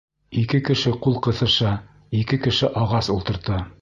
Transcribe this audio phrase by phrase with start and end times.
[0.43, 1.73] Ике кеше ҡул ҡыҫыша,
[2.21, 3.61] ике кеше ағас ултырта!..